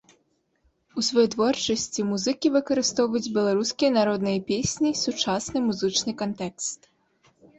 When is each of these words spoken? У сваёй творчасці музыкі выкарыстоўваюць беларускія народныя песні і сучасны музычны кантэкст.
У 1.01 1.01
сваёй 1.07 1.27
творчасці 1.33 2.05
музыкі 2.13 2.51
выкарыстоўваюць 2.55 3.29
беларускія 3.37 3.91
народныя 3.99 4.39
песні 4.49 4.87
і 4.93 4.99
сучасны 5.03 5.63
музычны 5.69 6.11
кантэкст. 6.23 6.79